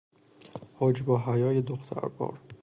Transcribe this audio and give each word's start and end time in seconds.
حجب 0.79 1.09
و 1.09 1.17
حیای 1.17 1.61
دختروار 1.61 2.39